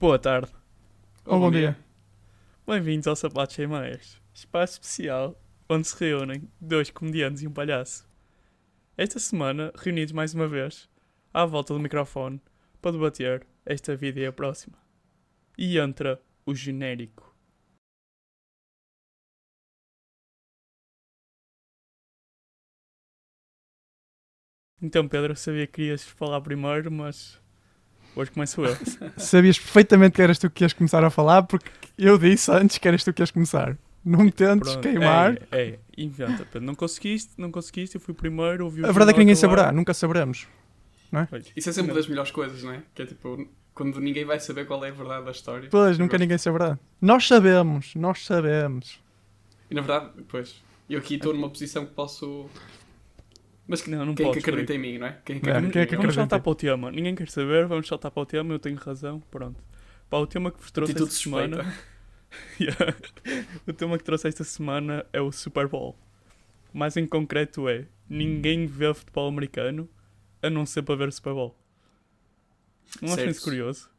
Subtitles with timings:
[0.00, 0.50] Boa tarde,
[1.26, 1.76] Oh, bom dia.
[2.66, 5.38] bem-vindos ao Sapatos Sem Meias, espaço especial
[5.68, 8.08] onde se reúnem dois comediantes e um palhaço.
[8.96, 10.88] Esta semana, reunidos mais uma vez,
[11.34, 12.40] à volta do microfone,
[12.80, 14.78] para debater esta vida e a próxima.
[15.58, 17.36] E entra o genérico.
[24.80, 27.39] Então, Pedro, eu sabia que querias falar primeiro, mas
[28.14, 28.76] hoje começo eu.
[29.16, 32.86] Sabias perfeitamente que eras tu que ias começar a falar, porque eu disse antes que
[32.86, 33.76] eras tu que ias começar.
[34.04, 34.88] Não me tentes Pronto.
[34.88, 35.36] queimar.
[35.50, 36.62] É, é, inventa, Pedro.
[36.62, 39.70] Não conseguiste, não conseguiste, eu fui primeiro, ouvi o a verdade é que ninguém saberá,
[39.70, 40.46] nunca saberemos.
[41.28, 41.52] Pois.
[41.56, 42.82] Isso é sempre das melhores coisas, não é?
[42.94, 45.68] Que é tipo, quando ninguém vai saber qual é a verdade da história.
[45.70, 46.20] Pois, nunca gosto.
[46.20, 46.78] ninguém saberá.
[47.00, 49.00] Nós sabemos, nós sabemos.
[49.70, 52.48] E na verdade, pois, eu aqui estou numa posição que posso.
[53.70, 55.18] Mas Não, não quem é que podes, acredita em mim, não é?
[55.24, 56.02] Quem é que É, quem é em que mim?
[56.02, 56.90] Vamos saltar para o tema.
[56.90, 59.62] Ninguém quer saber, vamos saltar para o tema, eu tenho razão, pronto.
[60.10, 61.56] Pá, o tema que vos trouxe Atitude esta semana.
[61.64, 61.90] suspeita.
[62.60, 62.96] Yeah.
[63.66, 65.96] o tema que trouxe esta semana é o Super Bowl.
[66.72, 69.88] Mais em concreto é: ninguém vê futebol americano
[70.40, 71.56] a não ser para ver o Super Bowl.
[73.02, 73.30] Não Certo.
[73.30, 73.90] isso curioso?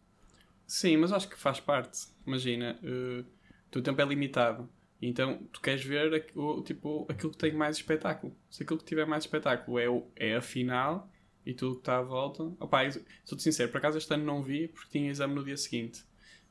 [0.65, 2.07] Sim, mas acho que faz parte.
[2.25, 3.23] Imagina, eh,
[3.67, 4.69] o teu tempo é limitado.
[5.01, 8.35] Então tu queres ver o, tipo, aquilo que tem mais espetáculo.
[8.49, 11.09] Se aquilo que tiver mais espetáculo é, o, é a final
[11.45, 12.43] e tudo que está à volta.
[12.43, 16.03] Eu- sou-te sincero, por acaso este ano não vi porque tinha exame no dia seguinte.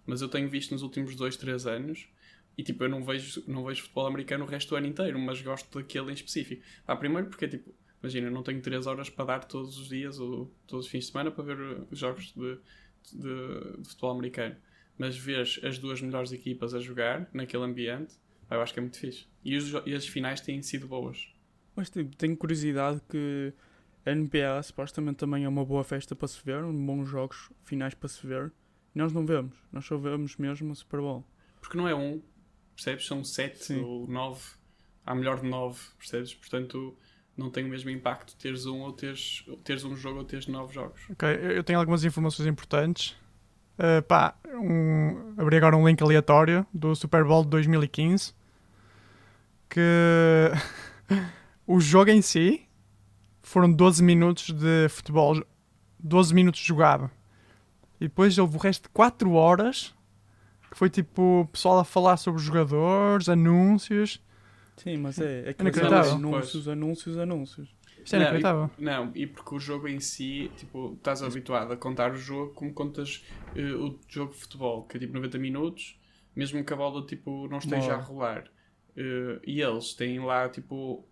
[0.07, 2.09] Mas eu tenho visto nos últimos 2, 3 anos
[2.59, 5.41] e tipo, eu não vejo, não vejo futebol americano o resto do ano inteiro, mas
[5.41, 6.63] gosto daquele em específico.
[6.87, 10.19] Ah, primeiro porque tipo, imagina, eu não tenho 3 horas para dar todos os dias
[10.19, 12.59] ou todos os fins de semana para ver uh, os jogos de,
[13.13, 14.57] de, de futebol americano.
[14.99, 18.83] Mas ver as duas melhores equipas a jogar naquele ambiente, pá, eu acho que é
[18.83, 19.27] muito fixe.
[19.45, 21.33] E, os, e as finais têm sido boas.
[21.75, 23.53] Mas tipo, tenho curiosidade que
[24.05, 28.09] a NBA supostamente também é uma boa festa para se ver, bons jogos finais para
[28.09, 28.53] se ver.
[28.95, 31.25] E nós não vemos, nós só vemos mesmo o Super Bowl.
[31.61, 32.21] Porque não é um,
[32.75, 33.07] percebes?
[33.07, 33.81] São sete Sim.
[33.81, 34.43] ou nove.
[35.07, 36.35] Há melhor de nove, percebes?
[36.35, 36.97] Portanto,
[37.37, 40.75] não tem o mesmo impacto teres um ou teres, teres um jogo ou teres nove
[40.75, 41.01] jogos.
[41.11, 43.17] Ok, eu eu tenho algumas informações importantes.
[43.79, 48.35] Uh, pá, um, abri agora um link aleatório do Super Bowl de 2015
[49.71, 50.51] que
[51.67, 52.69] o jogo em si
[53.43, 55.43] foram 12 minutos de futebol,
[55.99, 57.11] 12 minutos jogado.
[58.01, 59.95] E depois houve o resto de 4 horas
[60.71, 64.23] que foi tipo o pessoal a falar sobre os jogadores, anúncios.
[64.77, 66.13] Sim, mas é, é que Inacreditável.
[66.13, 67.77] anúncios, anúncios, anúncios.
[68.03, 68.71] Isto é Não, inacreditável.
[68.79, 72.73] Não, e porque o jogo em si, tipo, estás habituado a contar o jogo como
[72.73, 75.99] contas eh, o jogo de futebol, que é tipo 90 minutos,
[76.35, 78.07] mesmo que a bola tipo, não esteja a Boa.
[78.07, 78.45] rolar.
[79.01, 81.09] Eh, e eles têm lá tipo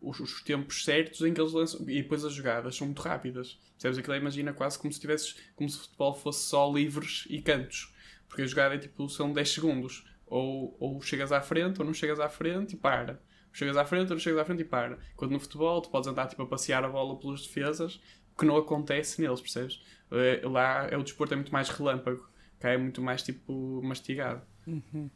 [0.00, 3.58] os, os tempos certos em que eles lançam e depois as jogadas são muito rápidas.
[3.72, 4.16] Percebes aquilo?
[4.16, 7.92] Imagina quase como se tivesses como se o futebol fosse só livres e cantos.
[8.28, 10.04] Porque a jogada é tipo, são 10 segundos.
[10.26, 13.20] Ou, ou chegas à frente ou não chegas à frente e para.
[13.52, 14.98] Chegas à frente ou não chegas à frente e para.
[15.16, 18.00] Quando no futebol tu podes andar tipo, a passear a bola pelas defesas,
[18.38, 19.82] que não acontece neles, percebes?
[20.10, 22.26] Eh, Lá é o desporto é muito mais relâmpago,
[22.58, 24.40] cá é muito mais tipo mastigado.
[24.66, 25.10] Uhum.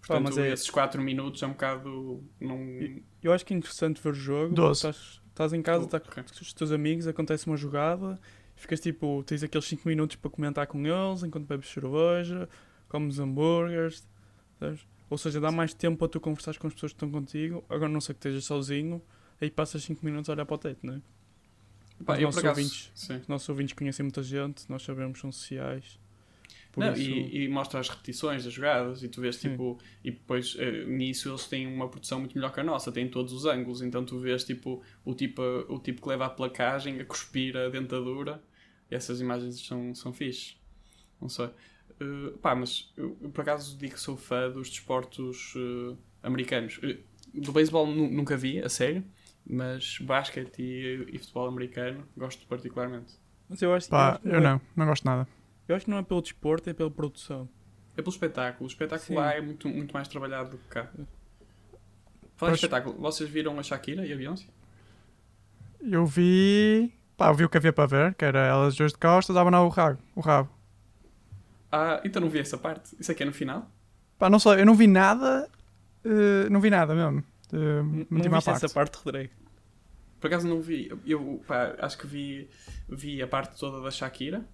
[0.00, 2.24] Portanto, mas é- esses 4 minutos é um bocado.
[2.40, 2.58] Não...
[3.22, 4.54] Eu acho que é interessante ver o jogo.
[4.54, 4.78] Doze.
[4.88, 6.22] Estás, estás em casa, Oh, estás ok.
[6.22, 8.18] com os teus amigos, acontece uma jogada,
[8.56, 12.48] ficas tipo, tens aqueles 5 minutos para comentar com eles enquanto bebes cerveja,
[12.88, 14.06] comes hambúrgueres,
[14.58, 14.86] sabes?
[15.08, 17.64] Ou seja, dá mais tempo para tu conversares com as pessoas que estão contigo.
[17.68, 19.02] Agora não sei que estejas sozinho,
[19.40, 21.00] aí passas 5 minutos a olhar para o teto, não é?
[22.04, 22.92] Pá, Os nossos ouvintes.
[22.94, 25.98] Os nossos ouvintes conhecem muita gente, nós sabemos que são sociais.
[26.72, 29.50] Por Não, isso, e, e mostra as repetições das jogadas e tu vês Sim.
[29.50, 33.08] tipo e depois eh, nisso eles têm uma produção muito melhor que a nossa têm
[33.08, 33.82] todos os ângulos.
[33.82, 37.68] Então tu vês tipo o tipo o tipo que leva a placagem a cuspir a
[37.68, 38.42] dentadura.
[38.90, 40.54] E essas imagens são, são fixe.
[41.20, 41.50] Não sei.
[42.00, 46.78] Eh, pá mas eu, por acaso digo que sou fã dos desportos eh, americanos.
[46.82, 46.98] Eh,
[47.34, 49.04] do beisebol nu- nunca vi a sério
[49.46, 53.14] mas basquete e, e futebol americano gosto particularmente.
[53.48, 55.26] Mas eu acho, eu Pá, acho que eu é- não, não gosto nada.
[55.70, 57.48] Eu acho que não é pelo desporto, é pela produção.
[57.96, 58.64] É pelo espetáculo.
[58.64, 59.14] O espetáculo Sim.
[59.14, 60.84] lá é muito, muito mais trabalhado do que cá.
[62.36, 62.54] Falar em Pois.
[62.54, 64.46] espetáculo, vocês viram a Shakira e a Beyoncé?
[65.80, 66.92] Eu vi.
[67.16, 69.52] Pá, eu vi o que havia para ver, que era elas duas de costas, davam
[69.64, 69.98] o rabo.
[70.16, 70.50] O rabo.
[71.70, 72.96] Ah, então não vi essa parte.
[72.98, 73.70] Isso aqui é no final?
[74.18, 75.48] Pá, não sei, eu não vi nada.
[76.04, 77.22] eh, não vi nada mesmo.
[77.52, 78.64] Uh, Não última viste parte.
[78.64, 79.32] essa parte, Rodrigo?
[80.20, 80.88] Por acaso não vi.
[80.88, 82.48] Eu, eu, pá, acho que vi,
[82.88, 84.44] vi a parte toda da Shakira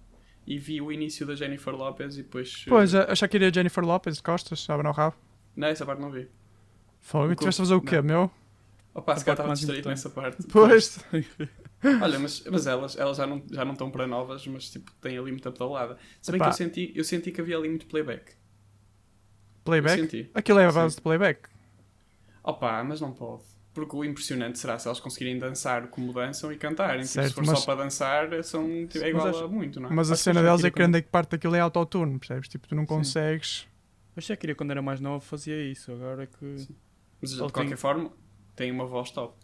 [0.47, 2.63] e vi o início da Jennifer Lopez e depois.
[2.65, 5.15] eh, Pois, a Shakira e a Jennifer Lopez de costas, davam o rabo.
[5.55, 6.27] Não, essa parte não vi.
[7.01, 8.03] Fogo, tiveste a fazer o quê, não.
[8.03, 8.31] meu?
[8.95, 10.43] Opa, se calhar estava distraído nessa parte.
[10.51, 10.99] Pois.
[12.01, 15.17] Olha, mas, mas elas, elas já, não, já não estão para novas, mas tipo, têm
[15.17, 15.97] ali muita pedalada.
[16.21, 16.45] Se bem Epá.
[16.45, 18.33] que eu senti, eu senti que havia ali muito playback.
[19.63, 20.31] Playback?
[20.33, 20.75] Aquilo é a Sim.
[20.75, 21.49] base de playback.
[22.43, 23.43] Opa, mas não pode.
[23.77, 27.01] Porque o impressionante será se elas conseguirem dançar como dançam e cantarem.
[27.01, 29.79] Tipo, Certo, se for mas- só para dançar, são, tipo, é igual acho- a muito,
[29.79, 29.93] não é?
[29.93, 32.47] Mas a Acho que cena delas é que grande parte daquilo é autotune, percebes?
[32.47, 33.67] Tipo, tu não consegues.
[34.15, 35.91] Eu já queria quando era mais nova fazia isso.
[35.91, 36.57] Agora é que.
[36.57, 36.75] Sim.
[37.21, 38.11] Mas de Ele qualquer tem- forma,
[38.55, 39.35] tem uma voz top.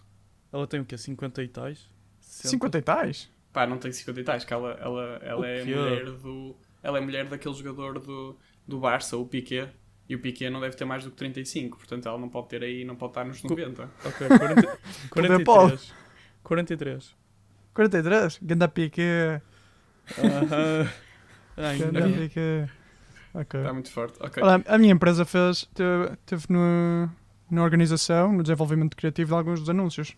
[0.52, 0.98] Ela tem o quê?
[0.98, 1.88] 50 e tais?
[2.20, 2.50] 60?
[2.50, 3.30] 50 e tais?
[3.52, 6.56] Pá, não tem 50 e tais, que ela, ela, ela O é mulher do.
[6.82, 8.36] Ela é mulher daquele jogador do,
[8.68, 9.70] do Barça, o Piquet.
[10.08, 12.62] E o Piquet não deve ter mais do que 35, portanto ela não pode ter
[12.64, 13.84] aí, não pode estar nos 90.
[14.06, 14.80] Ok, 40,
[15.10, 15.70] Poder Paulo.
[15.70, 15.94] 43.
[16.44, 17.16] 43.
[17.74, 18.40] 43?
[18.42, 19.02] Ganda pique.
[20.20, 20.90] Aham.
[21.58, 22.12] Ai, Ganda não.
[22.14, 22.40] pique.
[23.34, 23.60] Ok.
[23.60, 24.18] Está muito forte.
[24.22, 24.44] Ok.
[24.44, 27.10] Olha, a minha empresa fez, teve, teve no,
[27.50, 30.16] na organização, no desenvolvimento criativo de alguns dos anúncios.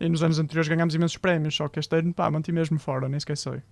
[0.00, 3.08] E nos anos anteriores ganhámos imensos prémios, só que este ano, pá, mantive mesmo fora,
[3.08, 3.62] nem esqueci.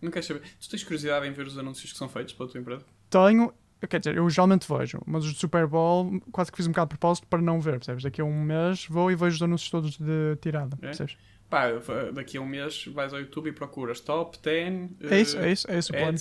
[0.00, 0.42] Não queres saber?
[0.58, 2.84] Tu tens curiosidade em ver os anúncios que são feitos pela tua empresa?
[3.10, 3.52] Tenho,
[3.88, 6.88] quer dizer, eu geralmente vejo, mas os de Super Bowl quase que fiz um bocado
[6.90, 8.02] de propósito para não ver, percebes?
[8.02, 10.86] Daqui a um mês vou e vejo os anúncios todos de tirada, É?
[10.86, 11.16] percebes?
[11.50, 14.90] Pá, eu- daqui a um mês vais ao YouTube e procuras top 10.
[15.10, 16.18] É isso, eh, é isso, é isso o plano.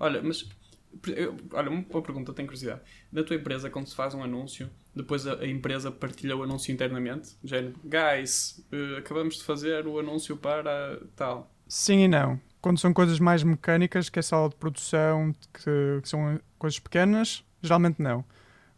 [0.00, 0.48] Olha, mas.
[1.08, 2.80] eu- olha, uma pergunta, tenho curiosidade.
[3.12, 6.72] Na tua empresa, quando se faz um anúncio, depois a, a empresa partilha o anúncio
[6.72, 7.36] internamente?
[7.44, 11.52] Género, guys, eh, acabamos de fazer o anúncio para tal.
[11.68, 12.40] Sim e não.
[12.64, 17.44] Quando são coisas mais mecânicas, que é só de produção, que, que são coisas pequenas,
[17.60, 18.24] geralmente não.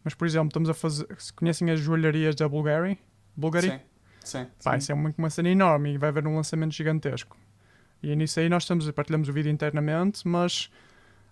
[0.03, 1.07] Mas, por exemplo, estamos a fazer.
[1.17, 2.99] Se conhecem as joalharias da Bulgari?
[3.33, 3.69] Bulgari?
[3.69, 3.79] Sim,
[4.25, 4.47] sim.
[4.61, 4.77] Pá, sim.
[4.79, 7.37] isso é uma, uma cena enorme e vai haver um lançamento gigantesco.
[8.03, 10.69] E nisso aí nós estamos, partilhamos o vídeo internamente, mas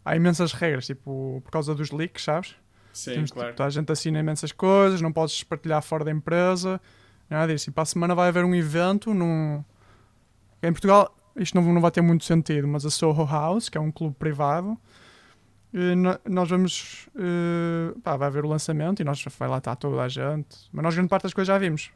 [0.06, 2.56] há imensas regras, tipo, por causa dos leaks, sabes?
[2.94, 3.50] Sim, Temos, claro.
[3.50, 6.80] tipo, a gente assina imensas coisas, não podes partilhar fora da empresa,
[7.30, 7.69] nada disso.
[7.69, 9.62] E para a semana vai haver um evento num...
[10.63, 13.82] Em Portugal isto não, não vai ter muito sentido, mas a Soho House, que é
[13.82, 14.78] um clube privado,
[15.74, 17.08] e no- nós vamos...
[17.16, 20.58] eh, pá, vai haver o lançamento e nós vai lá estar toda a gente.
[20.72, 21.92] Mas nós grande parte das coisas já vimos.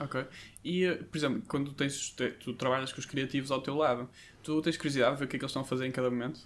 [0.00, 0.24] Ok.
[0.64, 4.08] E, eh, por exemplo, quando tens, tu trabalhas com os criativos ao teu lado,
[4.42, 6.10] tu tens curiosidade de ver o que é que eles estão a fazer em cada
[6.10, 6.40] momento?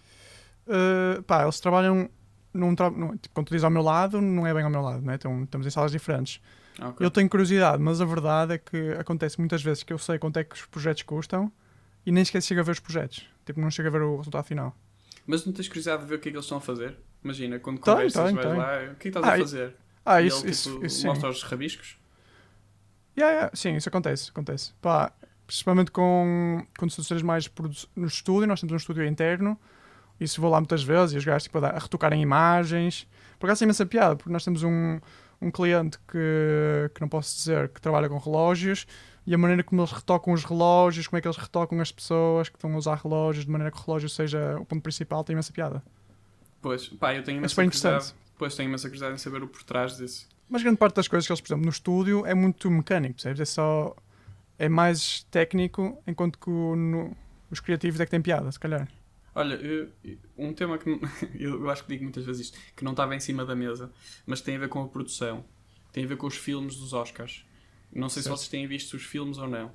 [0.66, 2.08] Uh, pá, eles trabalham
[2.52, 4.80] num, tra num- tipo, quando tu dizes ao meu lado, não é bem ao meu
[4.82, 5.14] lado, né?
[5.14, 6.40] então, estamos em salas diferentes.
[6.78, 7.04] Ah, ok.
[7.04, 10.38] Eu tenho curiosidade, mas a verdade é que acontece muitas vezes que eu sei quanto
[10.38, 11.50] é que os projetos custam
[12.04, 13.28] e nem sequer chego a ver os projetos.
[13.44, 14.76] Tipo, não chego a ver o resultado final.
[15.26, 16.96] Mas não tens curiosidade de ver o que é que eles estão a fazer?
[17.22, 18.58] Imagina, quando Tenho, conversas, tenho, vais tenho.
[18.58, 19.76] lá, o que é que estás Ah, a fazer?
[20.04, 21.96] Ah, E isso, ele, isso, tipo, isso mostra os rabiscos?
[23.16, 24.72] Yeah, yeah, sim, isso acontece, acontece.
[24.80, 25.12] Pá,
[25.46, 27.50] principalmente com, com estruturas mais
[27.94, 29.58] no estúdio, nós temos um estúdio interno,
[30.18, 33.06] isso vou lá muitas vezes e os gajos tipo, a, a retocarem imagens.
[33.38, 34.98] Por acaso é imensa piada, porque nós temos um,
[35.40, 38.86] um cliente que, que não posso dizer que trabalha com relógios
[39.26, 42.48] e a maneira como eles retocam os relógios, como é que eles retocam as pessoas
[42.48, 45.34] que estão a usar relógios, de maneira que o relógio seja o ponto principal, tem
[45.34, 45.82] imensa piada.
[46.60, 48.14] Pois, pá, eu tenho imensa curiosidade.
[48.38, 50.28] Pois, tenho imensa curiosidade em saber o por trás disso.
[50.48, 53.40] Mas grande parte das coisas que eles, por exemplo, no estúdio é muito mecânico, percebes?
[53.40, 53.94] É só.
[54.58, 57.16] É mais técnico, enquanto que o- no-
[57.50, 58.86] os criativos é que têm piada, se calhar.
[59.34, 59.88] Olha, eu-
[60.36, 61.00] um tema que
[61.38, 63.90] eu acho que digo muitas vezes isto, que não estava em cima da mesa,
[64.26, 65.44] mas tem a ver com a produção,
[65.90, 67.44] tem a ver com os filmes dos Oscars.
[67.92, 68.36] Não sei Certo.
[68.36, 69.70] se vocês têm visto os filmes ou não,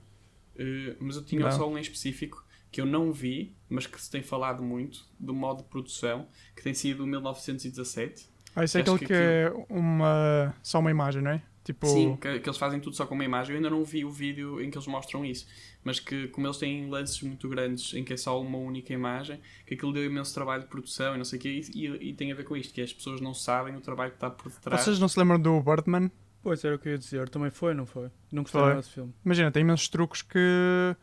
[0.59, 1.51] Eh, mas eu tinha Não.
[1.51, 5.31] só um em específico que eu não vi, mas que se tem falado muito do
[5.31, 8.27] modo de produção, que tem sido o 1917.
[8.55, 10.55] Ah, isso é aquele que que, é uma.
[10.63, 11.43] só uma imagem, não é?
[11.63, 11.86] Tipo.
[11.86, 13.51] Sim, que, que eles fazem tudo só com uma imagem.
[13.53, 15.45] Eu ainda não vi o vídeo em que eles mostram isso.
[15.83, 19.39] Mas que, como eles têm lances muito grandes em que é só uma única imagem,
[19.65, 21.62] que aquilo deu imenso trabalho de produção e não sei o quê.
[21.75, 24.09] E, e- e tem a ver com isto, que as pessoas não sabem o trabalho
[24.09, 24.81] que está por detrás.
[24.81, 26.09] Vocês não se lembram do Birdman?
[26.41, 28.10] Pois era o que eu ia dizer, também foi, não foi?
[28.32, 28.75] Não gostei Foi.
[28.75, 29.13] desse filme.
[29.25, 30.96] Imagina, tem imensos truques que.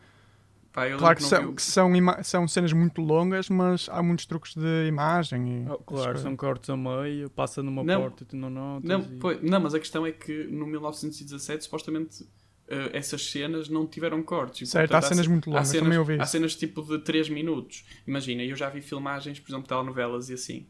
[0.72, 1.90] Pá, eu Claro que, não são, que são,
[2.24, 5.64] são cenas muito longas, mas há muitos truques de imagem.
[5.66, 8.00] E Oh, claro, são cortes a meio, passa numa Não.
[8.00, 8.88] porta e tu não notas.
[8.88, 12.26] não, e- pois- não, mas a questão é que no 1917, supostamente,
[12.66, 14.68] eh, essas cenas não tiveram cortes.
[14.68, 17.28] Certo, há portanto, cenas muito Há longas, cenas, também ouvi há cenas tipo de 3
[17.28, 17.84] minutos.
[18.04, 20.66] Imagina, eu já vi filmagens, por exemplo, telenovelas e assim.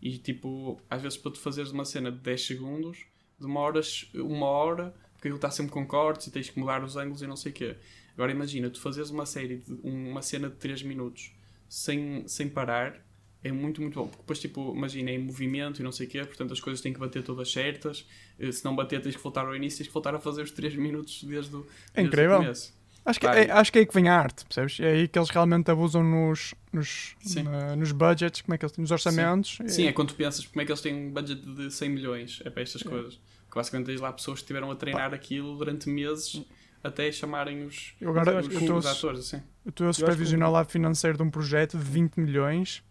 [0.00, 3.06] E tipo, às vezes para tu fazeres uma cena de 10 segundos,
[3.40, 7.22] demoras uma hora, porque aquilo está sempre com cortes e tens que mudar os ângulos
[7.22, 7.76] e não sei o quê.
[8.14, 11.32] Agora imagina, tu fazes uma série, de, uma cena de 3 minutos
[11.68, 13.04] sem, sem parar,
[13.42, 14.06] é muito, muito bom.
[14.08, 16.80] Porque depois, tipo, imagina, é em movimento e não sei o quê, portanto as coisas
[16.80, 18.04] têm que bater todas certas.
[18.38, 20.50] Eh, Se não bater, tens que voltar ao início, tens que voltar a fazer os
[20.50, 21.60] 3 minutos desde o,
[21.94, 22.36] É desde incrível.
[22.36, 22.77] o começo.
[23.04, 24.78] Acho que, é, acho que é aí que vem a arte, percebes?
[24.80, 27.42] É aí que eles realmente abusam nos, nos, Sim.
[27.44, 29.58] na- nos budgets, como é que eles, nos orçamentos.
[29.66, 31.88] Sim, E- é quando tu pensas como é que eles têm um budget de 100
[31.88, 33.14] milhões é para estas coisas.
[33.50, 36.42] Que basicamente tens lá pessoas que estiveram a treinar aquilo durante meses
[36.84, 39.42] até chamarem os, Eu agora eu os, que eu os estou atores, assim.
[39.64, 42.82] eu estou a supervisionar que- lado financeiro de um projeto de 20 milhões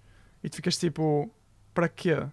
[0.43, 1.31] e tu ficas tipo,
[1.75, 2.25] para quê?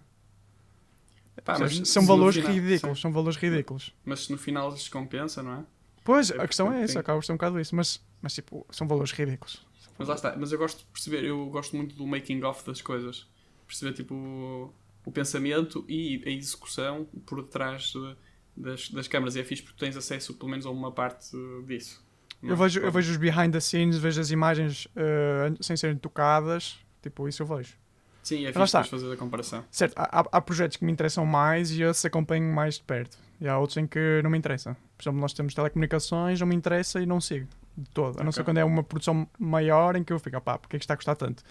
[1.43, 3.01] Pá, mas são valores final- ridículos, sim.
[3.03, 3.93] são valores ridículos.
[4.03, 5.63] Mas se no final lhes compensa, não é?
[6.05, 8.65] Pois, É a questão é essa, acaba por ser um bocado isso, mas, mas tipo,
[8.69, 9.61] são valores ridículos.
[9.97, 10.35] Mas lá está.
[10.37, 13.27] Mas eu gosto de perceber, eu gosto muito do making of das coisas.
[13.67, 14.73] Perceber, tipo,
[15.05, 18.15] o pensamento e a execução por detrás de-
[18.55, 19.35] das, das câmaras.
[19.35, 21.27] E é fixe porque tens acesso, pelo menos, a uma parte
[21.65, 22.03] disso.
[22.41, 22.59] Não Eu é?
[22.59, 27.27] vejo, eu vejo os behind the scenes, vejo as imagens eh, sem serem tocadas, tipo,
[27.27, 27.73] isso eu vejo.
[28.21, 29.63] Sim, é fixe fazer a comparação.
[29.71, 33.17] Certo, há, há- projetos que me interessam mais e esses acompanho mais de perto.
[33.41, 34.75] E há outros em que não me interessa.
[34.97, 38.19] Por exemplo, nós temos telecomunicações, não me interessa e não sigo de todo.
[38.19, 40.79] A não ser quando é uma produção maior em que eu fico, pá, porque é
[40.79, 41.43] que está a custar tanto?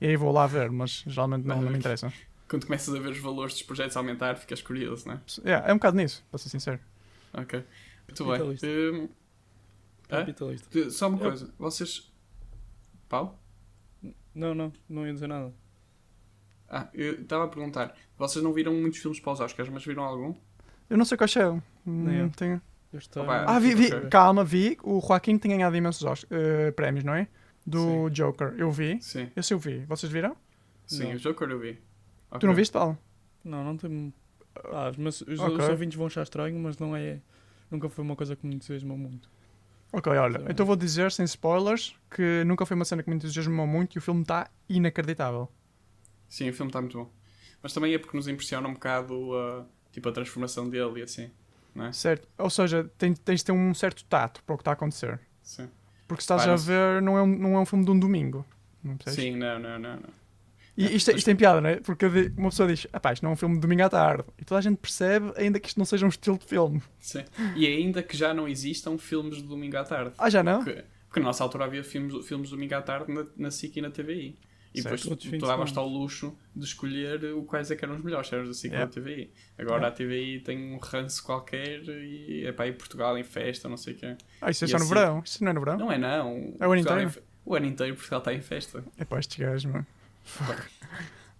[0.00, 2.12] E aí vou lá ver, mas geralmente não, não me interessa.
[2.48, 5.20] Quando começas a ver os valores dos projetos aumentar, ficas curioso, não é?
[5.44, 6.78] É, é um bocado nisso, para ser sincero.
[7.32, 7.64] Ok.
[8.08, 8.32] Muito bem.
[8.34, 8.66] Capitalista.
[8.66, 9.08] Hum,
[10.10, 10.18] Hã?
[10.18, 10.68] Capitalista.
[10.70, 11.54] de- só uma Eu- coisa.
[11.58, 12.12] Vocês.
[13.08, 13.38] Paulo?
[14.34, 15.52] Não, não, não ia dizer nada.
[16.68, 17.94] Ah, eu estava a perguntar.
[18.16, 20.34] Vocês não viram muitos filmes para os Oscars, mas viram algum?
[20.92, 21.62] Eu não sei quais são.
[21.86, 22.26] Nem eu.
[22.26, 22.60] Hum, tenho...
[22.92, 23.24] Eu estou...
[23.30, 24.76] Ah, vi, vi, calma, vi.
[24.82, 27.26] O Joaquim tem ganhado imensos Os- eh, prémios, não é?
[27.66, 28.54] Do Joker.
[28.58, 29.00] Eu vi.
[29.00, 29.30] Sim.
[29.34, 29.78] Esse eu vi.
[29.86, 30.36] Vocês viram?
[30.86, 31.14] Sim, Não.
[31.14, 31.78] o Joker eu vi.
[32.38, 32.98] Tu não viste, Paulo?
[33.42, 34.12] Não, não tem...
[34.66, 35.56] Ah, mas os, Ok.
[35.56, 37.20] os ouvintes vão achar estranho, mas não é...
[37.70, 39.30] Nunca foi uma coisa que me entusiasmou muito.
[39.90, 40.40] Ok, olha.
[40.40, 40.46] Sim.
[40.50, 43.98] Então vou dizer, sem spoilers, que nunca foi uma cena que me entusiasmou muito e
[43.98, 45.48] o filme está inacreditável.
[46.28, 47.10] Sim, o filme está muito bom.
[47.62, 51.30] Mas também é porque nos impressiona um bocado a, tipo, a transformação dele e assim.
[51.74, 51.92] Não é?
[51.92, 52.28] Certo?
[52.36, 55.20] Ou seja, tem- tens de ter um certo tato para o que está a acontecer.
[55.42, 55.68] Sim.
[56.08, 57.98] Porque se estás Pá, a ver, não é, um, não é um filme de um
[57.98, 58.44] domingo.
[58.82, 59.24] Não percebes?
[59.24, 59.96] Sim, não, não, não.
[59.96, 60.22] não.
[60.76, 61.76] E isto, é- isto tem piada, não é?
[61.80, 62.06] Porque
[62.36, 64.24] uma pessoa diz, ah isto não é um filme de domingo à tarde.
[64.38, 66.82] E toda a gente percebe, ainda que isto não seja um estilo de filme.
[66.98, 67.24] Sim.
[67.56, 70.14] E ainda que já não existam filmes de domingo à tarde.
[70.18, 70.64] Ah, já não?
[70.64, 73.76] Porque, porque na nossa altura havia filmes, filmes de domingo à tarde na, na SIC
[73.76, 74.38] e na TVI.
[74.74, 75.02] E Certo.
[75.02, 78.28] depois tu, tu davas-te ao luxo de escolher o quais é que eram os melhores,
[78.28, 79.30] se eram da SIC ou da TVI.
[79.58, 83.76] Agora a TVI tem um ranço qualquer e é para ir Portugal em festa, não
[83.76, 84.16] sei o quê.
[84.40, 85.22] Ah, isso é E só no assim- verão.
[85.24, 85.78] Isso não é no verão?
[85.78, 86.54] Não é não.
[86.58, 87.02] É o ano inteiro?
[87.02, 87.12] em
[87.44, 88.82] O ano inteiro Portugal está em festa.
[88.96, 89.86] É para estes gajos, mano.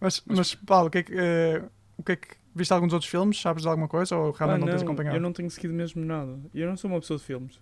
[0.00, 1.12] mas, mas, Paulo, o que é que...
[1.16, 1.62] eh,
[1.96, 2.28] o que é que...
[2.54, 3.40] Viste alguns outros filmes?
[3.40, 4.14] Sabes de alguma coisa?
[4.14, 5.16] Ou realmente Ah, não, tens não, acompanhado?
[5.16, 6.38] eu não tenho seguido mesmo nada.
[6.54, 7.58] Eu não sou uma pessoa de filmes.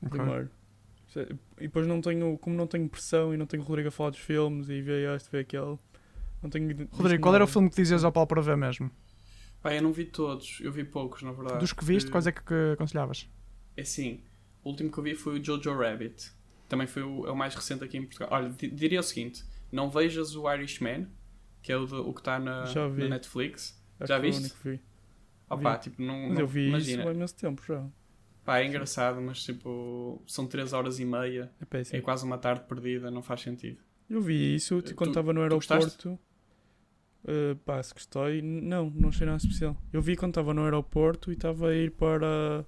[0.00, 0.10] Ok.
[0.20, 0.48] Primeiro.
[1.58, 4.10] E depois não tenho, como não tenho pressão e não tenho o Rodrigo a falar
[4.10, 5.76] dos filmes e ver este, ver aquele,
[6.42, 6.88] não tenho.
[6.92, 8.90] Rodrigo, qual era o filme que dizias ao Paulo para ver mesmo?
[9.62, 11.58] Pá, eu não vi todos, eu vi poucos, na verdade.
[11.60, 13.28] Dos que viste, Eh, quais é que, que aconselhavas?
[13.76, 14.20] É assim,
[14.62, 16.30] o último que eu vi foi o Jojo Rabbit.
[16.68, 18.28] Também foi o, é o mais recente aqui em Portugal.
[18.30, 21.08] Olha, di- diria o seguinte: não vejas o Irishman,
[21.62, 23.82] que é o, de- o que está na, na Netflix.
[23.98, 24.40] Acho já que foi o viste?
[24.42, 24.80] único que vi.
[25.50, 25.82] Opá, Vi.
[25.84, 27.00] tipo, não, Mas não- eu vi imagina.
[27.00, 27.84] isso há imenso tempo já.
[28.48, 31.98] Pá, é engraçado, mas tipo, são 3 horas e meia, É péssimo.
[31.98, 33.76] é quase uma tarde perdida, não faz sentido.
[34.08, 36.18] Eu vi isso Tu- quando estava no aeroporto.
[37.24, 38.40] Uh, pá, se gostei.
[38.40, 39.76] Não, não achei nada especial.
[39.92, 42.64] Eu vi quando estava no aeroporto e estava a ir para.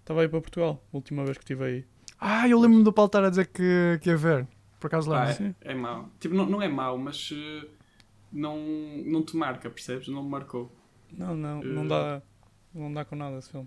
[0.00, 1.84] Estava a ir para Portugal, a última vez que estive aí.
[2.20, 4.46] Ah, eu lembro-me do Paulo estar a dizer que, que ia ver.
[4.78, 5.32] Por acaso lembro.
[5.32, 5.54] sim.
[5.62, 6.10] é, é mau.
[6.20, 7.66] Tipo, não, não é mau, mas eh,
[8.30, 8.58] não,
[9.06, 10.08] não te marca, percebes?
[10.08, 10.70] Não me marcou.
[11.10, 11.88] Não, não, não Uh.
[11.88, 12.22] dá.
[12.74, 13.66] Não dá com nada esse filme.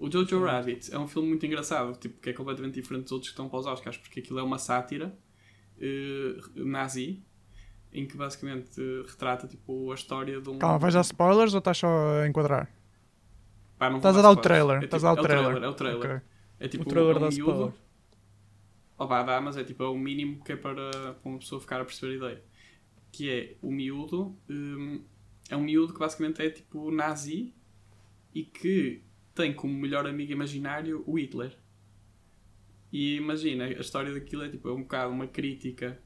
[0.00, 3.28] O Jojo Rabbit é um filme muito engraçado, tipo, que é completamente diferente dos outros
[3.28, 5.14] que estão para os Oscars, porque aquilo é uma sátira
[5.78, 7.22] eh, nazi,
[7.92, 10.58] em que basicamente eh, retrata tipo, a história de um.
[10.58, 12.72] Calma, vais dar spoilers ou estás só a enquadrar?
[13.78, 14.80] Pá, não Estás a dar o trailer.
[14.80, 15.62] É, Estás tipo, a dar o é trailer.
[15.62, 16.10] É o trailer.
[16.16, 16.28] Ok.
[16.60, 17.50] É tipo o trailer um dá miúdo.
[17.50, 17.72] spoiler.
[18.96, 21.60] Oh, vá, dá, mas é tipo é o mínimo que é para, para uma pessoa
[21.60, 22.44] ficar a perceber a ideia.
[23.12, 24.34] Que é o miúdo.
[24.48, 25.04] hum,
[25.50, 27.54] é um miúdo que basicamente é tipo nazi
[28.34, 29.02] e que
[29.40, 31.56] tem como melhor amigo imaginário o Hitler.
[32.92, 36.00] E imagina, a história daquilo é tipo é um bocado uma crítica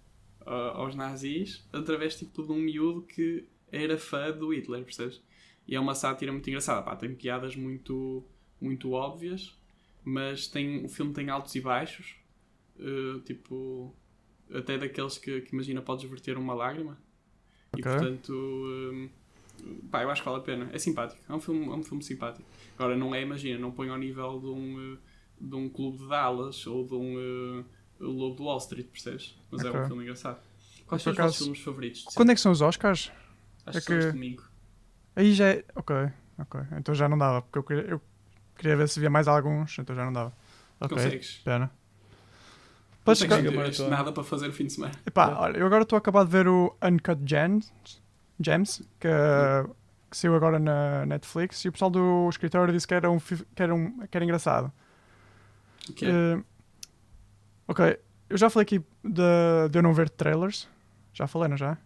[0.45, 5.23] ah, aos nazis através tipo de um miúdo que era fã do Hitler, percebes?
[5.67, 8.23] E é uma sátira muito engraçada, pá, tem piadas muito,
[8.61, 9.59] muito óbvias,
[10.05, 12.17] mas tem, o filme tem altos e baixos,
[12.79, 13.97] eh, tipo,
[14.53, 16.99] até daqueles que, que imagina podes verter uma lágrima.
[17.75, 17.83] E Ok.
[17.83, 18.33] portanto,
[18.93, 19.09] eh,
[19.91, 20.69] pá, eu acho que vale a pena.
[20.73, 22.49] É simpático, é um filme, é um filme simpático.
[22.79, 24.99] Agora, não é, imagina, não põe ao nível de um, eh,
[25.41, 27.19] de um clube de Dallas ou de um
[27.61, 27.65] eh,
[28.01, 29.37] Lobo de Wall Street, percebes?
[29.51, 29.81] Mas é Ok.
[29.81, 30.39] um filme engraçado.
[30.87, 32.05] Quais são os vossos filmes favoritos?
[32.15, 33.11] Quando é que são os Oscars?
[33.67, 34.43] Acho é que são domingo.
[35.17, 35.65] Aí já é.
[35.75, 35.95] Ok,
[36.39, 36.61] ok.
[36.77, 38.01] Então já não dava, porque eu queria, eu
[38.57, 40.33] queria ver se via mais alguns, então já não dava.
[40.81, 41.41] Ok, Consegues?
[41.45, 41.67] pena.
[41.67, 41.73] Não
[43.05, 44.95] Pois, tens nada para fazer o fim de semana.
[45.07, 47.71] Epá, olha, eu agora estou a acabar de ver o Uncut Gems,
[48.41, 49.09] Gems que,
[50.11, 53.63] que saiu agora na Netflix, e o pessoal do escritório disse que era, um, que
[53.63, 54.73] era, um, que era engraçado.
[55.89, 56.09] O que é?
[56.09, 56.43] Eh,
[57.69, 57.99] ok,
[58.29, 60.69] eu já falei aqui de, de eu não ver trailers.
[61.13, 61.79] Já falei, não já?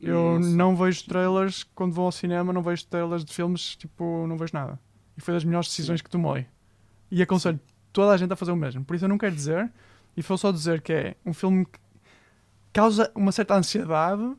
[0.00, 4.36] Eu não vejo trailers quando vou ao cinema, não vejo trailers de filmes, tipo, não
[4.36, 4.78] vejo nada.
[5.16, 6.46] E foi das melhores decisões que tomei.
[7.10, 7.60] E aconselho
[7.92, 8.84] toda a gente a fazer o mesmo.
[8.84, 9.70] Por isso eu não quero dizer,
[10.16, 11.78] e vou só dizer que é um filme que
[12.72, 14.34] causa uma certa ansiedade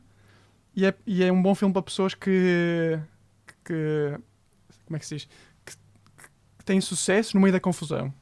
[0.76, 2.98] e é, e é um bom filme para pessoas que.
[3.64, 4.18] que
[4.84, 5.28] como é que se diz?
[5.64, 5.72] Que,
[6.58, 8.12] que têm sucesso no meio da confusão.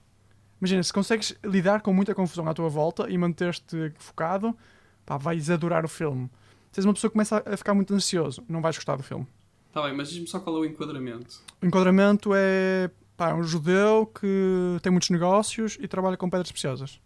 [0.60, 4.56] Imagina, se consegues lidar com muita confusão à tua volta e manter-te focado,
[5.04, 6.30] pá, vais adorar o filme.
[6.70, 9.26] Se és uma pessoa que começa a ficar muito ansioso, não vais gostar do filme.
[9.72, 11.42] Tá bem, mas diz-me só qual é o enquadramento.
[11.60, 17.00] O enquadramento é pá, um judeu que tem muitos negócios e trabalha com pedras preciosas.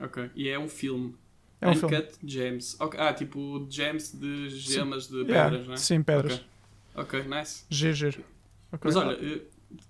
[0.00, 0.30] Ok.
[0.34, 1.14] E é um filme.
[1.60, 2.08] É um Uncut filme.
[2.24, 2.76] Gems.
[2.80, 5.76] Ok, Ah, tipo gems de gemas de Yeah, pedras, não é?
[5.76, 6.32] Sim, pedras.
[6.94, 7.20] Ok.
[7.20, 7.64] Ok, nice.
[7.70, 8.24] Giro, giro.
[8.72, 8.80] Ok.
[8.84, 9.42] Mas olha, eh,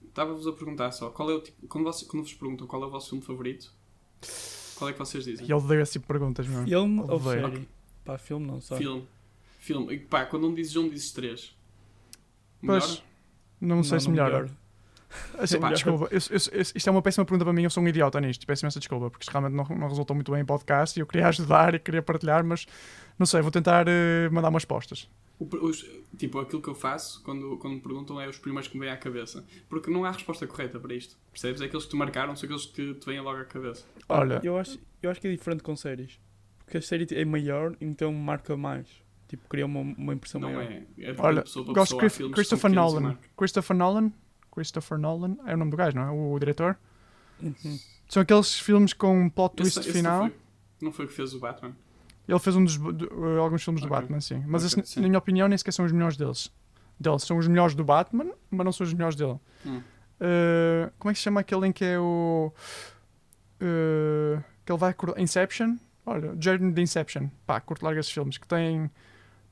[0.09, 2.87] estava-vos a perguntar só, qual é o tipo, quando, vocês, quando vos perguntam qual é
[2.87, 3.73] o vosso filme favorito,
[4.77, 5.45] qual é que vocês dizem?
[5.47, 6.65] E ele odeio esse tipo de perguntas, meu.
[6.65, 7.69] Filme ou série?
[8.05, 8.77] Pá, filme não, só.
[8.77, 9.07] Filme.
[9.59, 9.95] Filme.
[9.95, 11.55] E pá, quando um dizes um, dizes três.
[12.63, 12.81] Melhor?
[12.81, 13.03] Pois,
[13.61, 14.49] não sei se não, melhor.
[15.39, 17.83] Assim, Pá, desculpa, eu- eu- eu- isto é uma péssima pergunta para mim, eu sou
[17.83, 20.45] um idiota nisto, peço imensa desculpa, porque isto realmente não, não resultou muito bem em
[20.45, 22.67] podcast e eu queria ajudar e queria partilhar, mas
[23.19, 25.09] não sei, vou tentar eh, mandar umas postas.
[25.39, 25.85] O os-
[26.19, 28.93] tipo, aquilo que eu faço quando, quando me perguntam é os primeiros que me vêm
[28.95, 29.45] à cabeça.
[29.69, 31.15] Porque não há resposta correta para isto.
[31.31, 31.61] Percebes?
[31.61, 33.85] É aqueles que te marcaram, são aqueles que te vêm logo à cabeça.
[34.09, 36.19] Olha, Eu acho, eu acho que é diferente com séries.
[36.65, 38.87] Porque a série é maior, então marca mais.
[39.29, 40.73] Tipo, cria uma, uma impressão Não maior.
[40.73, 40.83] é.
[41.01, 43.19] É olha, gosto de Christopher Nolan.
[43.37, 44.11] Christopher Nolan,
[44.57, 46.11] Christopher Nolan é o nome do gajo, não é?
[46.11, 46.77] O diretor.
[47.41, 47.79] Uhum.
[48.09, 50.23] São aqueles filmes com um plot Esse- twist esse final.
[50.25, 50.37] Não foi,
[50.83, 51.77] não foi o que fez o Batman.
[52.27, 53.97] Ele fez um dos, do- uh, alguns filmes do Ok.
[54.01, 54.43] Batman, sim.
[54.47, 55.01] Mas Ok, esse, sim.
[55.01, 56.51] na minha opinião, nem sequer são os melhores deles.
[56.99, 59.39] Deles são os melhores do Batman, mas não são os melhores dele.
[59.65, 59.79] Hum.
[60.19, 62.51] Uh, como é que se chama aquele em que é o.
[63.61, 64.95] uh, que ele vai.
[64.95, 65.77] cur- Inception?
[66.05, 67.29] Olha, Journey de Inception.
[67.47, 68.91] Pá, curto largo esses filmes que têm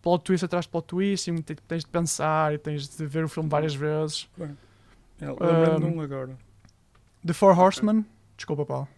[0.00, 3.24] plot twist atrás de plot twist e te- tens de pensar e tens de ver
[3.24, 4.28] o filme várias vezes.
[5.20, 6.38] É, Lembrando de Um, agora.
[7.26, 8.04] The Four Horsemen.
[8.36, 8.88] Desculpa, Paulo.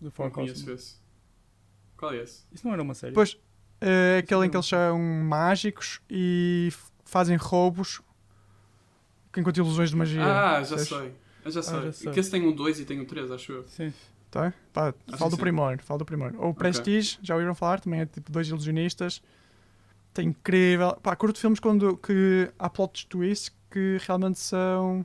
[0.00, 0.74] Não Four conheço Horsemen.
[0.76, 0.96] esse.
[1.96, 2.44] Qual é esse?
[2.52, 3.14] Isso não era uma série?
[3.14, 3.36] Pois,
[3.80, 4.60] é aquele em que não.
[4.60, 6.70] eles são mágicos e
[7.04, 8.00] fazem roubos
[9.36, 10.22] enquanto ilusões de magia.
[10.24, 10.88] Ah, já Sabes?
[10.88, 11.14] sei.
[11.44, 11.82] Eu já sei.
[11.82, 12.12] já sei.
[12.12, 13.68] Que esse tem um 2 e tem um 3, acho eu.
[13.68, 13.92] Sim.
[14.30, 14.52] Tá?
[14.72, 15.40] Pá, Acho fala que do sim.
[15.42, 16.40] primeiro, fala do primeiro.
[16.40, 19.22] Ou o Prestige, já ouviram falar, também é tipo dois ilusionistas.
[20.12, 20.96] Tem incrível.
[21.02, 25.04] Pá, curto filmes quando que há plot twists que realmente são.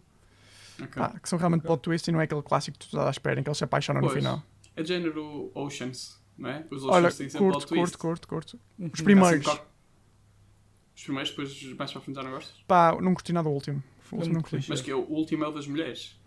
[0.82, 0.88] Ok.
[1.02, 1.68] pá, que são realmente Ok.
[1.68, 3.58] plot twists e não é aquele clássico que tu estás à espera em que eles
[3.58, 4.18] se apaixonam no Pois.
[4.20, 4.42] final.
[4.78, 6.66] É género Oceans, não é?
[6.72, 7.98] Os Oceans Olha, têm sempre curto, plot twist.
[7.98, 8.60] curto, curto, curto.
[8.80, 8.90] Uhum.
[8.94, 9.46] Os primeiros.
[9.46, 9.66] Co-
[10.96, 12.56] Os primeiros, depois mais para frente já não gostas?
[12.68, 13.84] Pá, não curti nada do último.
[14.12, 14.66] O último não curti.
[14.70, 16.18] Mas que é o último é o das mulheres.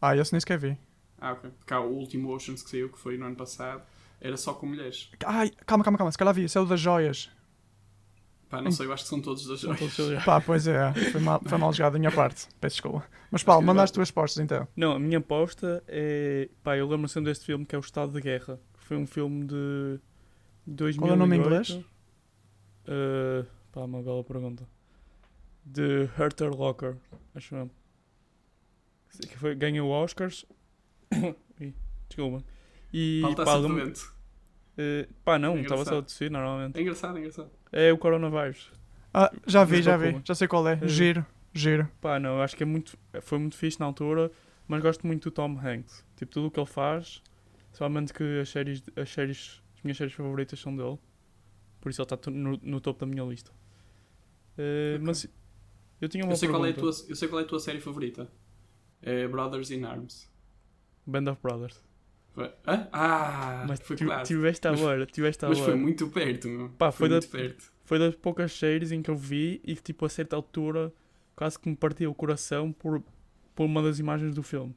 [0.00, 0.78] Ah, esse nem sequer vi.
[1.20, 1.50] Ah, ok.
[1.58, 3.82] Porque há o último Oceans que saiu, que foi no ano passado,
[4.20, 5.10] era só com mulheres.
[5.26, 6.10] Ai, calma, calma, calma.
[6.12, 6.44] Se calhar vi.
[6.44, 7.30] Esse é o das joias.
[8.50, 9.78] Pá, não sei, eu acho que são todos das joias.
[9.78, 10.24] todos.
[10.24, 10.92] Pá, pois é.
[11.12, 12.48] Foi mal, foi mal jogado da minha parte.
[12.60, 13.06] Peço desculpa.
[13.30, 14.66] Mas Paulo, manda as tuas postas então.
[14.74, 16.48] Não, a minha aposta é.
[16.60, 18.58] Pá, eu lembro sempre deste filme que é O Estado de Guerra.
[18.76, 20.00] que Foi um filme de.
[20.66, 20.98] 2008.
[20.98, 21.70] Qual é o nome em inglês?
[21.70, 24.66] Uh, pá, uma bela pergunta.
[25.64, 26.96] De Herter Locker,
[27.36, 27.70] acho eu.
[29.28, 30.44] Que foi, ganhou Oscars.
[31.60, 31.72] Ih,
[32.08, 32.44] Desculpa.
[32.92, 34.19] E Paulo está pá.
[34.78, 36.76] Uh, pá, não, É estava só a tossir normalmente.
[36.78, 37.50] É engraçado, é engraçado.
[37.72, 38.70] É o coronavírus.
[39.12, 40.20] Ah, já vi, já vi.
[40.24, 40.78] Já sei qual é.
[40.82, 40.88] É.
[40.88, 41.88] Giro, giro.
[42.00, 44.30] Pá, não, acho que é muito, foi muito fixe na altura,
[44.68, 46.04] mas gosto muito do Tom Hanks.
[46.16, 47.22] Tipo, tudo o que ele faz,
[47.72, 50.98] somente que as séries, as séries, as minhas séries favoritas são dele.
[51.80, 53.50] Por isso ele está no, no topo da minha lista.
[54.58, 55.06] Eh, Ok.
[55.06, 55.28] Mas
[56.00, 56.96] eu tinha uma Eu sei, qual é a pergunta.
[56.98, 58.30] tua, eu sei qual é a tua série favorita.
[59.02, 60.30] É Brothers in Arms.
[61.06, 61.82] Band of Brothers.
[62.32, 62.88] Foi- Hã?
[62.92, 64.24] Ah, mas foi tu, claro.
[64.24, 65.64] tiveste a Mas- ver, tiveste a Mas ver.
[65.64, 66.68] foi muito perto, meu.
[66.70, 67.72] Pá, foi foi da- muito perto.
[67.84, 70.92] Foi das poucas séries em que eu vi e que, tipo, a certa altura,
[71.34, 73.02] quase que me partia o coração por,
[73.54, 74.74] por uma das imagens do filme.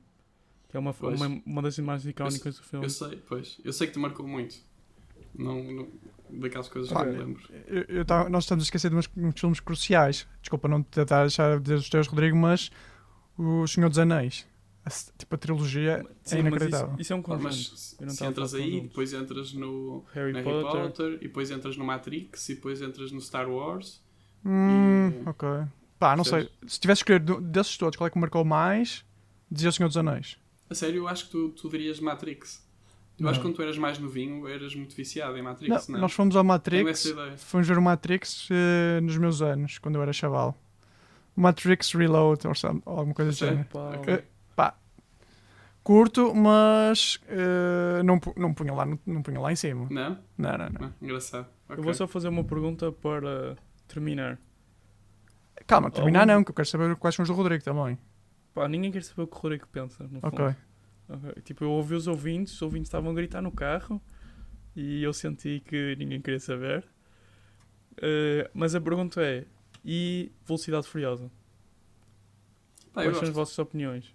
[0.67, 1.21] Que é uma, Pois.
[1.21, 2.85] uma, uma das imagens icónicas do filme.
[2.85, 3.59] Eu sei, pois.
[3.63, 4.55] Eu sei que te marcou muito.
[5.35, 5.87] Não, não
[6.31, 7.43] daquelas coisas Pá, que me lembro.
[7.67, 10.27] Eu- eu tava- nós estamos a esquecer de uns, uns filmes cruciais.
[10.41, 12.71] Desculpa não te tentar deixar de dizer os teus, Rodrigo, mas
[13.37, 14.47] O Senhor dos Anéis.
[14.85, 16.87] A tipo, a trilogia Sim, é mas inacreditável.
[16.93, 17.43] Isso, isso é um conjunto.
[17.43, 18.87] mas se não entras aí, conjuntos.
[18.89, 20.81] depois entras no Harry, Harry Potter.
[20.81, 21.13] Potter.
[21.15, 24.01] e depois entras no Matrix e depois entras no Star Wars.
[24.45, 25.47] Hum, E- ok.
[25.97, 26.43] Pá, não sei.
[26.43, 26.73] Percebes?
[26.73, 29.05] Se tivesse que escolher do- desses todos, qual é que me marcou mais?
[29.49, 30.37] Dizia o Senhor dos Anéis.
[30.69, 32.61] A sério, eu acho que tu, tu dirias Matrix.
[33.17, 33.29] Eu Não.
[33.29, 36.01] acho que quando tu eras mais novinho, eras muito viciado em Não, Matrix, não, é?
[36.01, 37.13] nós fomos ao Matrix.
[37.37, 40.57] Fomos ver o Matrix eh, nos meus anos, quando eu era chaval.
[41.35, 43.53] Matrix Reload ou, some- ou alguma coisa do Sério?
[43.57, 43.69] género.
[43.69, 44.23] Pá, Ok.
[44.55, 44.75] Pá,
[45.83, 49.87] Curto, mas eh, não, não, punha lá, não, não punha lá em cima.
[49.89, 50.17] Não?
[50.37, 50.81] Não, não, não.
[50.81, 51.45] Não, engraçado.
[51.67, 51.83] Eu Ok.
[51.83, 54.39] vou só fazer uma pergunta para terminar.
[55.67, 57.97] Calma, terminar Algum- não, que eu quero saber quais são os do Rodrigo também.
[58.53, 60.03] Pá, ninguém quer saber o que o Rodrigo pensa.
[60.03, 60.41] No fundo.
[60.43, 60.55] Ok.
[61.43, 64.01] Tipo, eu ouvi os ouvintes, os ouvintes estavam a gritar no carro
[64.75, 66.85] e eu senti que ninguém queria saber.
[68.01, 69.45] Eh, mas a pergunta é:
[69.83, 71.29] e Velocidade Furiosa?
[72.93, 74.13] Pá, eu Quais são as vossas opiniões?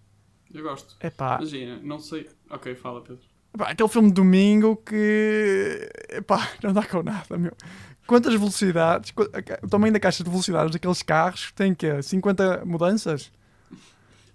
[0.53, 0.97] Eu gosto.
[1.01, 2.29] É pá, Imagina, não sei.
[2.51, 3.23] Ok, fala, Pedro.
[3.57, 5.89] pá, aquele filme de domingo que.
[6.11, 7.53] Epá, não dá com nada, meu.
[8.07, 9.13] Quantas velocidades,
[9.63, 13.31] o tamanho da caixa de velocidades daqueles carros tem que 50 mudanças?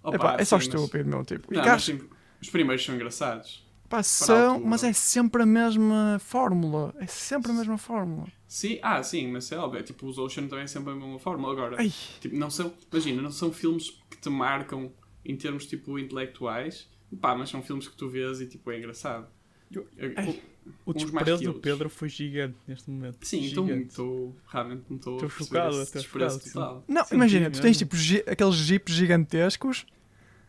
[0.04, 1.26] Opa, Epá, é só sim, mas- estúpido, meu.
[1.26, 1.52] Tipo.
[1.52, 2.08] E Não, carros, mas sim,
[2.42, 3.66] os primeiros são engraçados.
[3.90, 6.94] pá, são, mas é sempre a mesma fórmula.
[7.00, 8.28] É sempre a mesma fórmula.
[8.48, 9.80] Sim, ah, sim, mas é óbvio.
[9.80, 11.54] é Tipo, os Ocean também é sempre a mesma fórmula.
[11.54, 14.92] Agora, Ai, tipo, não são, imagina, não são filmes que te marcam
[15.26, 16.88] em termos tipo intelectuais,
[17.22, 19.28] pá, mas são filmes que tu vês e tipo é engraçado.
[19.72, 20.40] Eu- Eu- Ai.
[20.86, 21.54] O desprezo do.
[21.56, 23.18] Pedro foi gigante neste momento.
[23.26, 23.88] Sim, então gigante.
[23.90, 26.84] estou realmente não estou chocado, esse desprezo chocado, total.
[26.88, 27.96] Não, Sim, imagina, sim, tu tens tipo
[28.32, 29.86] aqueles jipes gigantescos,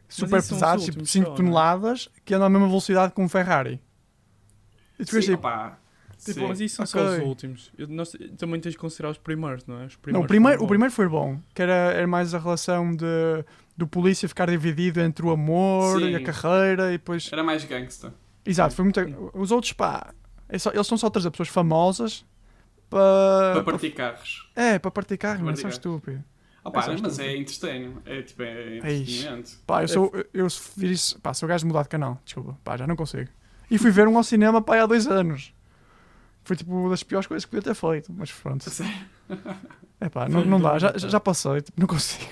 [0.09, 1.37] super pesados, tipo últimos 5 só, não é?
[1.37, 3.81] toneladas, que andam à mesma velocidade que um Ferrari.
[5.01, 5.81] E tu vês Sim, tipo, opá,
[6.17, 6.47] Tipo, sim.
[6.47, 7.19] mas isso são só Ok.
[7.19, 7.73] os últimos.
[7.77, 9.87] Eu, nós, também tens de considerar os primeiros, não é?
[9.87, 12.95] Os não, o primeiros primeiro, o primeiro foi bom, que era, era mais a relação
[12.95, 13.05] de,
[13.77, 16.11] do polícia ficar dividido entre o amor Sim.
[16.11, 17.29] e a carreira e depois.
[17.33, 18.15] Era mais gangsta.
[18.47, 19.31] Exato, foi muito.
[19.35, 20.13] Os outros, pá,
[20.49, 22.25] é só- eles são só trazer pessoas famosas
[22.91, 23.53] para.
[23.55, 24.51] Para partir carros.
[24.55, 25.97] É, para partir carro, Para mas são partir carros.
[25.99, 26.25] estúpido.
[26.63, 27.23] Opa, só mas estúpido.
[27.23, 28.03] é entretenho.
[28.07, 28.79] É tipo, é Eish.
[28.79, 29.51] entretenimento.
[29.67, 30.11] Pá, eu sou.
[30.15, 31.21] Eu, eu vir isso.
[31.21, 32.59] Pá, sou gajo de mudar de canal, desculpa.
[32.65, 33.29] Pá, já não consigo.
[33.71, 35.53] E fui ver um ao cinema, pá, há dois anos.
[36.45, 38.65] Foi tipo uma das piores coisas que podia ter feito, mas pronto.
[40.01, 42.31] É pá, não, não dá, já, já passei, tipo, não consigo.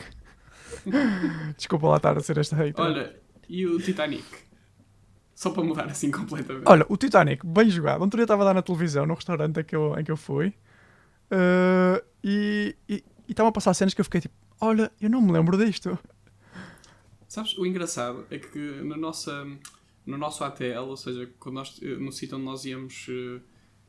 [1.57, 2.85] Desculpa lá estar a ser esta hater.
[2.85, 3.16] Olha,
[3.49, 4.25] e o Titanic?
[5.35, 6.64] Só para mudar assim completamente.
[6.66, 8.03] Olha, o Titanic, bem jogado.
[8.03, 10.55] Ontem eu estava dar na televisão, no restaurante em que eu, em que eu fui,
[11.31, 12.77] eh, e
[13.29, 15.99] estavam a passar cenas que eu fiquei tipo, olha, eu não me lembro disto.
[17.27, 19.45] Sabes, o engraçado é que no, nossa,
[20.05, 23.40] no nosso ATL, ou seja, quando nós, eh, no sítio onde nós íamos eh,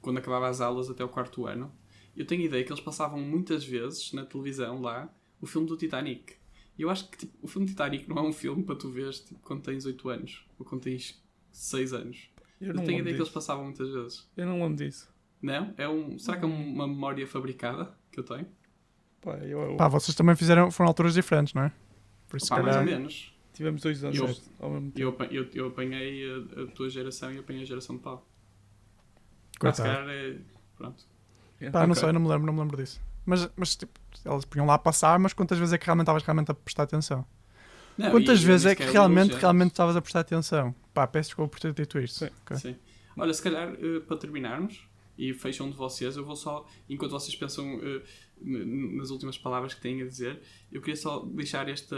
[0.01, 1.71] quando acabava as aulas até o quarto ano,
[2.15, 5.09] eu tenho ideia que eles passavam muitas vezes na televisão lá
[5.41, 6.35] o filme do Titanic.
[6.77, 9.19] E eu acho que tipo, o filme Titanic não é um filme para tu veres
[9.19, 12.29] tipo, quando tens 8 anos ou quando tens 6 anos.
[12.59, 14.27] Eu Eu, não tenho lembro ideia que eles passavam muitas vezes.
[14.35, 15.11] Eu não lembro disso.
[15.41, 15.73] Não?
[15.77, 18.47] É um, será que é uma memória fabricada que eu tenho?
[19.21, 21.71] Pá, eu, eu- Pá, vocês também fizeram, foram alturas diferentes, não é?
[22.29, 22.97] Por isso, se Pá, mais ou calhar.
[22.99, 23.33] menos.
[23.53, 25.23] tivemos dois anos Eu- certo, ao mesmo tempo.
[25.25, 28.25] Eu, eu, eu apanhei a, a tua geração e apanhei a geração de pau.
[28.25, 29.83] Ah, se Coitado.
[29.83, 30.37] calhar é.
[30.75, 31.05] Pronto.
[31.71, 31.95] Pá, não Ok.
[32.03, 32.99] sei, não me lembro, não me lembro disso.
[33.25, 36.51] Mas, mas tipo, eles podiam lá passar, mas quantas vezes é que realmente estavas realmente
[36.51, 37.25] a prestar atenção?
[37.97, 40.73] Não, Quantas e- vezes é que realmente, realmente estavas a prestar atenção?
[40.93, 42.19] Pá, peço desculpa por ter dito isto.
[42.19, 42.29] Sim.
[42.41, 42.57] Ok.
[42.57, 42.75] Sim.
[43.15, 47.35] Olha, se calhar eh, para terminarmos e fecham de vocês, eu vou só, enquanto vocês
[47.35, 47.65] pensam
[48.41, 51.95] n- nas últimas palavras que têm a dizer, eu queria só deixar esta,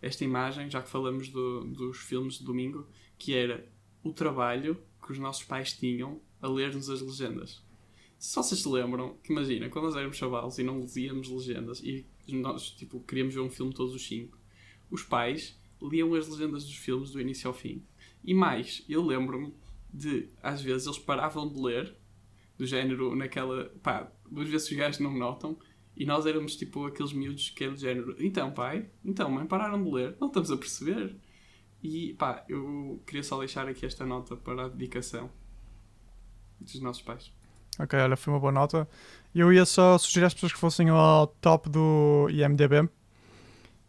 [0.00, 3.66] esta imagem, já que falamos do- dos filmes de domingo, que era
[4.02, 7.62] o trabalho que os nossos pais tinham a ler-nos as legendas.
[8.20, 12.04] Se vocês se lembram, que imagina, quando nós éramos chavalos e não líamos legendas e
[12.28, 14.38] nós tipo, queríamos ver um filme todos os cinco,
[14.90, 17.82] os pais liam as legendas dos filmes do início ao fim.
[18.22, 19.54] E mais, eu lembro-me
[19.90, 21.96] de, às vezes, eles paravam de ler,
[22.58, 23.72] do género, naquela.
[23.82, 25.58] pá, duas vezes os gajos não notam,
[25.96, 29.82] e nós éramos tipo aqueles miúdos que é do género: então, pai, então, mãe, pararam
[29.82, 31.16] de ler, não estamos a perceber.
[31.82, 35.30] E pá, eu queria só deixar aqui esta nota para a dedicação
[36.60, 37.32] dos nossos pais.
[37.82, 38.86] Ok, olha, foi uma boa nota.
[39.34, 42.90] Eu ia só sugerir às pessoas que fossem ao top do IMDB.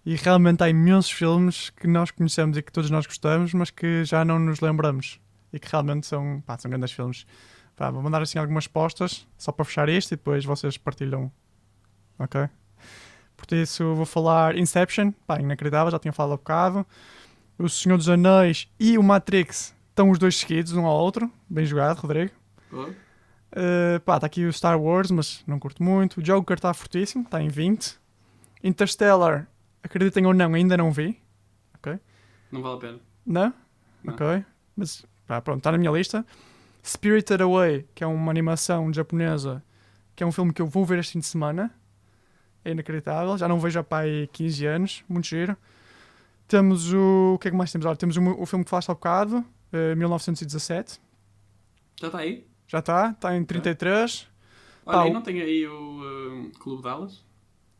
[0.06, 4.06] E realmente há imensos filmes que nós conhecemos e que todos nós gostamos, mas que
[4.06, 5.19] já não nos lembramos.
[5.51, 7.25] E que realmente são, pá, são grandes filmes.
[7.75, 11.30] Pá, vou mandar assim algumas postas, só para fechar isto, e depois vocês partilham.
[12.17, 12.47] Ok?
[13.36, 16.88] Por isso vou falar Inception, pá, inacreditável, já tinha falado há bocado.
[17.60, 21.30] O Senhor dos Anéis e o Matrix estão os dois seguidos, um ao outro.
[21.49, 22.32] Bem jogado, Rodrigo.
[22.71, 22.88] Oh,
[23.51, 26.19] Uh, pá, está aqui o Star Wars, mas não curto muito.
[26.19, 27.99] O Joker está fortíssimo, está em 20.
[28.63, 29.47] Interstellar,
[29.83, 31.19] acreditem ou não, ainda não vi.
[32.51, 32.99] não vale a pena.
[33.25, 33.53] Não?
[34.03, 34.13] Não.
[34.13, 34.45] Ok.
[34.75, 36.25] Mas, pá, pronto, está na minha lista.
[36.83, 39.63] Spirited Away, que é uma animação japonesa,
[40.15, 41.73] que é um filme que eu vou ver este fim de semana.
[42.63, 45.57] É inacreditável, já não vejo há pá, aí 15 anos, muito giro.
[46.47, 47.33] Temos o.
[47.35, 47.85] O que é que mais temos?
[47.85, 50.99] Olha, temos o, o filme que falaste há bocado, uh, 1917.
[51.99, 52.50] Já está aí?
[52.71, 54.27] Já está, está em 33.
[54.86, 57.21] Olha, Pá, e não tem aí o eh, Clube Dallas?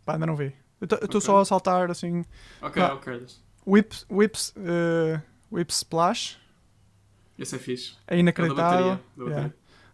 [0.06, 0.54] Pá, ainda não vi.
[0.82, 1.22] Eu estou Ok.
[1.22, 2.26] só a saltar assim.
[2.62, 2.94] Ok, Pá.
[2.94, 3.14] ok.
[3.14, 3.42] Carlos.
[3.66, 6.38] Whips, Whips, uh, Whip Splash.
[7.40, 7.94] Esse é fixe.
[8.06, 8.70] É É inacreditável.
[8.72, 8.96] bateria.
[8.96, 9.34] da bateria.
[9.38, 9.54] Yeah.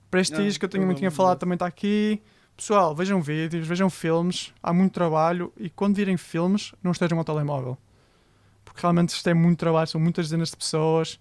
[0.09, 2.21] Prestige, Ah, que eu tinha, eu tinha lembro falado, também está aqui.
[2.55, 4.51] Pessoal, vejam vídeos, vejam filmes.
[4.63, 5.53] Há muito trabalho.
[5.57, 7.77] E quando virem filmes, não estejam ao telemóvel.
[8.65, 9.87] Porque realmente isto é muito trabalho.
[9.87, 11.19] São muitas dezenas de pessoas.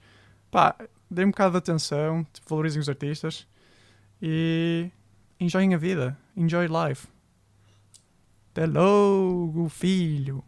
[0.50, 0.74] Pá,
[1.10, 2.24] deem um bocado de atenção.
[2.32, 3.46] tipo, Valorizem os artistas.
[4.20, 4.90] E
[5.38, 6.18] enjoyem a vida.
[6.36, 7.06] Enjoy life.
[8.50, 10.42] Até logo, filho.